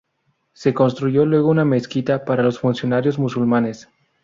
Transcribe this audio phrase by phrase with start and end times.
[0.53, 3.87] Se construyó luego una mezquita para los funcionarios musulmanes.